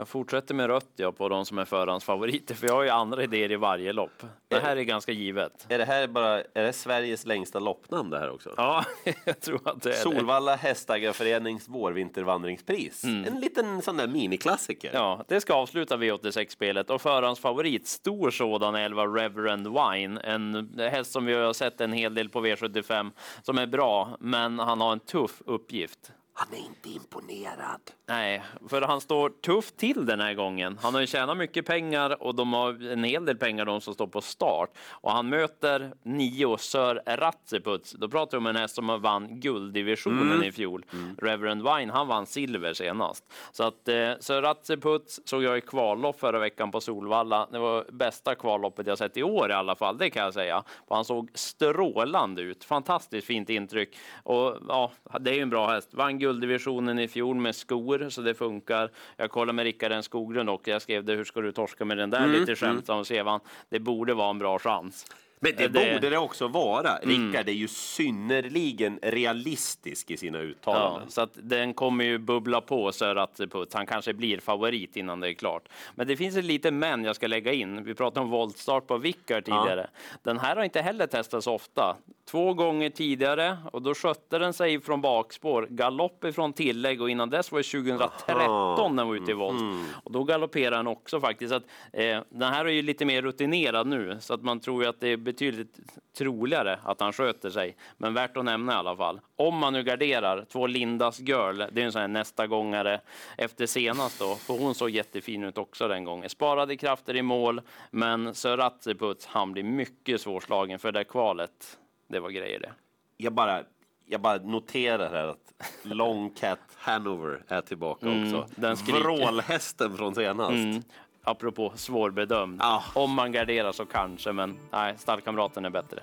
Jag 0.00 0.08
fortsätter 0.08 0.54
med 0.54 0.66
rött 0.66 0.92
ja, 0.96 1.12
på 1.12 1.28
de 1.28 1.46
som 1.46 1.58
är 1.58 1.64
förhandsfavoriter, 1.64 2.54
för 2.54 2.66
jag 2.66 2.74
har 2.74 2.82
ju 2.82 2.88
andra 2.88 3.22
idéer 3.22 3.52
i 3.52 3.56
varje 3.56 3.92
lopp. 3.92 4.22
Det 4.48 4.60
här 4.60 4.76
är 4.76 4.82
ganska 4.82 5.12
givet. 5.12 5.66
Är 5.68 5.78
det 5.78 5.84
här 5.84 6.06
bara 6.06 6.40
är 6.40 6.62
det 6.62 6.72
Sveriges 6.72 7.26
längsta 7.26 7.58
loppnamn 7.58 8.10
det 8.10 8.18
här 8.18 8.30
också? 8.30 8.54
Ja, 8.56 8.84
jag 9.24 9.40
tror 9.40 9.68
att 9.68 9.82
det 9.82 9.90
är. 9.90 9.94
Solvalla 9.94 10.56
Hästägarförenings 10.56 11.68
vårvintervandringspris. 11.68 13.04
En 13.04 13.40
liten 13.40 13.82
sån 13.82 13.96
där 13.96 14.06
miniklassiker. 14.06 14.90
Ja, 14.94 15.24
det 15.28 15.40
ska 15.40 15.54
avsluta 15.54 15.96
V86-spelet 15.96 16.90
och 16.90 17.02
förhandsfavorit, 17.02 17.88
stor 17.88 18.30
sådan, 18.30 18.74
11 18.74 19.06
Reverend 19.06 19.66
Wine. 19.66 20.20
En 20.20 20.70
häst 20.78 21.12
som 21.12 21.24
vi 21.24 21.34
har 21.34 21.52
sett 21.52 21.80
en 21.80 21.92
hel 21.92 22.14
del 22.14 22.28
på 22.28 22.46
V75 22.46 23.10
som 23.42 23.58
är 23.58 23.66
bra, 23.66 24.16
men 24.20 24.58
han 24.58 24.80
har 24.80 24.92
en 24.92 25.00
tuff 25.00 25.42
uppgift. 25.46 26.12
Han 26.40 26.48
är 26.54 26.58
inte 26.58 26.88
imponerad. 26.88 27.80
Nej, 28.06 28.42
för 28.68 28.82
han 28.82 29.00
står 29.00 29.28
tufft 29.28 29.76
till 29.76 30.06
den 30.06 30.20
här 30.20 30.34
gången. 30.34 30.78
Han 30.82 30.94
har 30.94 31.00
ju 31.00 31.06
tjänat 31.06 31.36
mycket 31.36 31.66
pengar 31.66 32.22
och 32.22 32.34
de 32.34 32.52
har 32.52 32.92
en 32.92 33.04
hel 33.04 33.24
del 33.24 33.36
pengar 33.36 33.64
de 33.64 33.80
som 33.80 33.94
står 33.94 34.06
på 34.06 34.20
start. 34.20 34.70
Och 34.90 35.12
han 35.12 35.28
möter 35.28 35.92
nio 36.02 36.58
Sir 36.58 37.16
Ratseputs. 37.16 37.92
Då 37.92 38.08
pratar 38.08 38.30
vi 38.30 38.38
om 38.38 38.46
en 38.46 38.56
häst 38.56 38.74
som 38.74 39.02
vann 39.02 39.40
gulddivisionen 39.40 40.44
i 40.44 40.52
fjol. 40.52 40.84
Reverend 41.18 41.62
Wine, 41.62 41.92
han 41.92 42.08
vann 42.08 42.26
silver 42.26 42.72
senast. 42.72 43.24
Så 43.52 43.64
att 43.64 43.88
eh, 43.88 44.12
Sir 44.20 44.42
Ratseputs 44.42 45.20
såg 45.24 45.42
jag 45.42 45.58
i 45.58 45.60
kvallopp 45.60 46.20
förra 46.20 46.38
veckan 46.38 46.70
på 46.70 46.80
Solvalla. 46.80 47.48
Det 47.52 47.58
var 47.58 47.84
bästa 47.92 48.34
kvalloppet 48.34 48.86
jag 48.86 48.98
sett 48.98 49.16
i 49.16 49.22
år 49.22 49.50
i 49.50 49.52
alla 49.52 49.76
fall, 49.76 49.98
det 49.98 50.10
kan 50.10 50.24
jag 50.24 50.34
säga. 50.34 50.62
Och 50.76 50.96
han 50.96 51.04
såg 51.04 51.30
strålande 51.34 52.42
ut. 52.42 52.64
Fantastiskt 52.64 53.26
fint 53.26 53.50
intryck. 53.50 53.96
Och 54.22 54.56
ja, 54.68 54.92
det 55.20 55.30
är 55.30 55.34
ju 55.34 55.42
en 55.42 55.50
bra 55.50 55.68
häst. 55.68 55.88
Vann 55.94 56.18
gulddivisionen 56.28 56.98
i 56.98 57.08
fjol 57.08 57.36
med 57.36 57.56
skor, 57.56 58.08
så 58.08 58.22
det 58.22 58.34
funkar. 58.34 58.90
Jag 59.16 59.30
kollade 59.30 59.56
med 59.56 59.64
Rickard 59.64 60.04
Skoglund 60.04 60.50
och 60.50 60.68
jag 60.68 60.82
skrev 60.82 61.04
det, 61.04 61.14
hur 61.14 61.24
ska 61.24 61.40
du 61.40 61.52
torska 61.52 61.84
med 61.84 61.98
den 61.98 62.10
där? 62.10 62.26
Lite 62.26 62.56
skämtsamt, 62.56 63.00
så 63.00 63.04
skrev 63.04 63.26
han, 63.26 63.40
det 63.68 63.80
borde 63.80 64.14
vara 64.14 64.30
en 64.30 64.38
bra 64.38 64.58
chans. 64.58 65.06
Men 65.40 65.52
det, 65.56 65.68
Det- 65.68 65.92
borde 65.94 66.10
det 66.10 66.18
också 66.18 66.48
vara. 66.48 66.96
Rickard 67.02 67.48
är 67.48 67.52
ju 67.52 67.68
synnerligen 67.68 68.98
realistisk 69.02 70.10
i 70.10 70.16
sina 70.16 70.38
Ja, 70.38 70.44
uttalanden. 70.44 71.10
så 71.10 71.20
att 71.20 71.30
den 71.34 71.74
kommer 71.74 72.04
ju 72.04 72.18
bubbla 72.18 72.60
på 72.60 72.92
så 72.92 73.04
att 73.04 73.36
Puts. 73.50 73.74
Han 73.74 73.86
kanske 73.86 74.12
blir 74.12 74.38
favorit 74.40 74.96
innan 74.96 75.20
det 75.20 75.28
är 75.28 75.32
klart. 75.32 75.68
Men 75.94 76.06
det 76.06 76.16
finns 76.16 76.36
ett 76.36 76.44
litet 76.44 76.74
men 76.74 77.04
jag 77.04 77.16
ska 77.16 77.26
lägga 77.26 77.52
in. 77.52 77.84
Vi 77.84 77.94
pratade 77.94 78.20
om 78.24 78.30
voltstart 78.30 78.86
på 78.86 78.96
Vickar 78.98 79.40
tidigare. 79.40 79.86
Den 80.22 80.38
här 80.38 80.56
har 80.56 80.62
inte 80.64 80.80
heller 80.80 81.06
testats 81.06 81.46
ofta. 81.46 81.96
Två 82.30 82.54
gånger 82.54 82.90
tidigare 82.90 83.56
och 83.72 83.82
då 83.82 83.94
skötte 83.94 84.38
den 84.38 84.52
sig 84.52 84.80
från 84.80 85.00
bakspår. 85.00 85.66
Galopp 85.70 86.24
ifrån 86.24 86.52
tillägg 86.52 87.02
och 87.02 87.10
innan 87.10 87.30
dess 87.30 87.52
var 87.52 87.58
det 87.58 87.62
2013 87.64 88.96
den 88.96 89.08
var 89.08 89.14
ute 89.14 89.30
i 89.30 89.34
volt. 89.34 89.62
Och 90.04 90.12
då 90.12 90.24
galopperade 90.24 90.76
den 90.76 90.86
också 90.86 91.20
faktiskt. 91.20 91.52
Att, 91.54 91.62
eh, 91.92 92.20
den 92.30 92.52
här 92.52 92.64
är 92.64 92.68
ju 92.70 92.82
lite 92.82 93.04
mer 93.04 93.22
rutinerad 93.22 93.86
nu 93.86 94.16
så 94.20 94.34
att 94.34 94.42
man 94.42 94.60
tror 94.60 94.82
ju 94.82 94.88
att 94.88 95.00
det 95.00 95.08
är 95.08 95.16
betydligt 95.32 95.78
troligare 96.18 96.78
att 96.84 97.00
han 97.00 97.12
sköter 97.12 97.50
sig. 97.50 97.76
Men 97.96 98.14
värt 98.14 98.36
att 98.36 98.44
nämna 98.44 98.72
i 98.72 98.76
alla 98.76 98.96
fall. 98.96 99.20
Om 99.36 99.56
man 99.58 99.72
nu 99.72 99.82
garderar 99.82 100.44
två 100.44 100.66
Lindas 100.66 101.20
Girl, 101.20 101.62
det 101.72 101.80
är 101.80 101.84
en 101.84 101.92
sån 101.92 102.00
här 102.00 102.08
nästa 102.08 102.46
gångare 102.46 103.00
efter 103.36 103.66
senast 103.66 104.18
då, 104.18 104.34
för 104.34 104.58
hon 104.58 104.74
såg 104.74 104.90
jättefin 104.90 105.44
ut 105.44 105.58
också 105.58 105.88
den 105.88 106.04
gången. 106.04 106.28
Sparade 106.28 106.76
krafter 106.76 107.16
i 107.16 107.22
mål, 107.22 107.60
men 107.90 108.34
Söratseputs, 108.34 109.26
han 109.26 109.52
blir 109.52 109.62
mycket 109.62 110.20
svårslagen 110.20 110.78
för 110.78 110.92
det 110.92 111.04
kvalet. 111.04 111.78
Det 112.08 112.20
var 112.20 112.30
grejer 112.30 112.60
det. 112.60 112.72
Jag, 113.16 113.32
bara, 113.32 113.62
jag 114.06 114.20
bara 114.20 114.38
noterar 114.38 115.10
här 115.10 115.28
att 115.28 115.52
Long 115.82 116.30
Cat 116.30 116.58
Hanover 116.76 117.42
är 117.48 117.60
tillbaka 117.60 118.06
också. 118.06 118.36
Mm, 118.36 118.44
den 118.56 118.76
skriker. 118.76 119.00
Vrålhästen 119.00 119.96
från 119.96 120.14
senast. 120.14 120.50
Mm. 120.50 120.82
Apropå 121.28 121.72
svårbedömd. 121.74 122.60
Ja. 122.62 122.82
Om 122.94 123.14
man 123.14 123.32
garderar 123.32 123.72
så 123.72 123.86
kanske, 123.86 124.32
men 124.32 124.58
nej, 124.72 124.94
stallkamraten 124.98 125.64
är 125.64 125.70
bättre. 125.70 126.00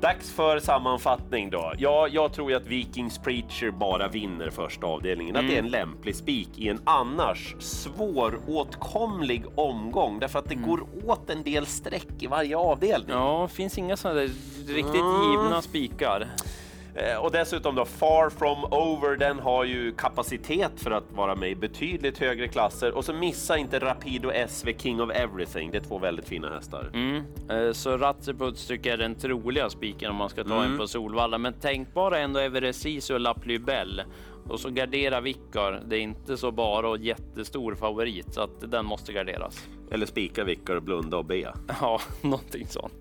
Dags 0.00 0.32
för 0.32 0.58
sammanfattning 0.58 1.50
då. 1.50 1.72
Ja, 1.78 2.08
jag 2.08 2.32
tror 2.32 2.50
ju 2.50 2.56
att 2.56 2.66
Vikings 2.66 3.18
Preacher 3.18 3.70
bara 3.70 4.08
vinner 4.08 4.50
första 4.50 4.86
avdelningen. 4.86 5.36
Att 5.36 5.48
det 5.48 5.54
är 5.54 5.58
en 5.58 5.68
lämplig 5.68 6.16
spik 6.16 6.48
i 6.56 6.68
en 6.68 6.80
annars 6.84 7.56
svåråtkomlig 7.58 9.44
omgång. 9.54 10.18
Därför 10.18 10.38
att 10.38 10.48
det 10.48 10.54
går 10.54 10.86
åt 11.06 11.30
en 11.30 11.42
del 11.42 11.66
streck 11.66 12.22
i 12.22 12.26
varje 12.26 12.56
avdelning. 12.56 13.10
Ja, 13.10 13.48
finns 13.48 13.78
inga 13.78 13.96
sådana 13.96 14.20
där 14.20 14.30
riktigt 14.66 15.04
givna 15.30 15.62
spikar. 15.62 16.28
Eh, 16.96 17.16
Och 17.24 17.30
dessutom 17.32 17.74
då, 17.74 17.84
Far 17.84 18.30
From 18.30 18.64
Over, 18.64 19.16
den 19.16 19.38
har 19.38 19.64
ju 19.64 19.92
kapacitet 19.94 20.72
för 20.76 20.90
att 20.90 21.12
vara 21.12 21.34
med 21.34 21.50
i 21.50 21.54
betydligt 21.54 22.18
högre 22.18 22.48
klasser. 22.48 22.92
Och 22.96 23.04
så 23.04 23.12
missa 23.12 23.56
inte 23.58 23.78
Rapido 23.78 24.30
SV 24.48 24.68
King 24.78 25.00
of 25.00 25.10
Everything. 25.10 25.70
Det 25.70 25.78
är 25.78 25.82
två 25.82 25.98
väldigt 25.98 26.28
fina 26.28 26.54
hästar. 26.54 26.90
Mm. 26.94 27.22
Eh, 27.50 27.72
Så 27.72 27.96
Ratseputs 27.98 28.66
tycker 28.66 28.90
jag 28.90 28.94
är 28.94 29.02
den 29.02 29.14
troliga 29.14 29.70
spiken 29.70 30.10
om 30.10 30.16
man 30.16 30.28
ska 30.28 30.44
ta 30.44 30.64
en 30.64 30.78
på 30.78 30.86
Solvalla. 30.86 31.38
Men 31.38 31.54
tänk 31.60 31.94
bara 31.94 32.18
ändå 32.18 32.40
Everesis 32.40 33.10
och 33.10 33.20
La 33.20 33.34
Plubelle. 33.34 34.04
Och 34.48 34.60
så 34.60 34.70
gardera 34.70 35.20
Vickar. 35.20 35.82
Det 35.86 35.96
är 35.96 36.00
inte 36.00 36.36
så 36.36 36.50
bara 36.52 36.88
och 36.88 36.98
jättestor 36.98 37.74
favorit 37.74 38.34
så 38.34 38.40
att 38.40 38.70
den 38.70 38.86
måste 38.86 39.12
garderas. 39.12 39.68
Eller 39.90 40.06
spika 40.06 40.44
Vickar 40.44 40.76
och 40.76 40.82
blunda 40.82 41.16
och 41.16 41.24
be. 41.24 41.54
Ja, 41.80 42.00
någonting 42.22 42.66
sånt. 42.66 42.92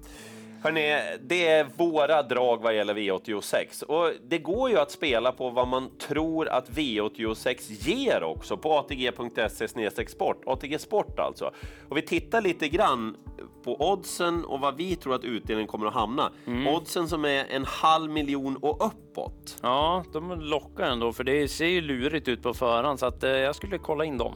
Hörrni, 0.64 1.18
det 1.22 1.48
är 1.48 1.68
våra 1.78 2.24
drag 2.24 2.62
vad 2.62 2.76
gäller 2.76 2.94
V86. 2.94 3.84
Och 3.84 4.12
det 4.28 4.38
går 4.38 4.70
ju 4.70 4.80
att 4.80 4.92
spela 4.92 5.32
på 5.32 5.50
vad 5.50 5.68
man 5.68 5.98
tror 5.98 6.48
att 6.48 6.70
V86 6.70 7.90
ger 7.90 8.24
också 8.24 8.58
på 8.58 8.78
atg.se 8.78 10.08
sport. 10.08 10.44
ATG 10.46 10.80
Sport 10.80 11.20
alltså. 11.20 11.52
Och 11.90 11.98
vi 11.98 12.02
tittar 12.02 12.42
lite 12.42 12.68
grann 12.68 13.16
på 13.64 13.92
oddsen 13.92 14.46
och 14.46 14.60
vad 14.60 14.78
vi 14.78 14.96
tror 14.96 15.16
att 15.16 15.24
utdelningen 15.24 15.68
kommer 15.68 15.88
att 15.88 15.94
hamna. 15.94 16.32
Oddsen 16.68 17.08
som 17.08 17.26
är 17.26 17.46
en 17.50 17.66
halv 17.66 18.12
miljon 18.12 18.58
och 18.58 18.86
uppåt. 18.86 19.60
Ja, 19.62 20.04
de 20.14 20.42
lockar 20.42 20.84
ändå 20.84 21.14
för 21.14 21.24
det 21.24 21.48
ser 21.48 21.66
ju 21.66 21.82
lurigt 21.82 22.28
ut 22.28 22.44
på 22.44 22.54
förhand 22.54 23.00
så 23.00 23.06
att 23.06 23.24
eh, 23.24 23.30
jag 23.30 23.56
skulle 23.56 23.78
kolla 23.78 24.06
in 24.06 24.18
dem. 24.18 24.34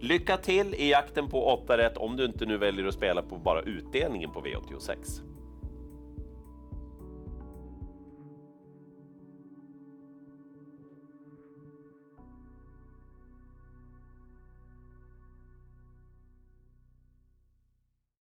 Lycka 0.00 0.36
till 0.36 0.74
i 0.74 0.90
jakten 0.90 1.28
på 1.28 1.46
8 1.46 1.78
rätt 1.78 1.96
om 1.96 2.16
du 2.16 2.24
inte 2.24 2.46
nu 2.46 2.58
väljer 2.58 2.86
att 2.86 2.94
spela 2.94 3.22
på 3.22 3.36
bara 3.36 3.60
utdelningen 3.60 4.30
på 4.30 4.40
V86. 4.40 5.20